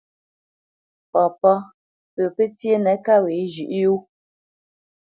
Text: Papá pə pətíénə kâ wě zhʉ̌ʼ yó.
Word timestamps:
Papá 1.11 1.53
pə 2.13 2.23
pətíénə 2.35 2.93
kâ 3.05 3.15
wě 3.23 3.35
zhʉ̌ʼ 3.53 3.71
yó. 3.83 3.93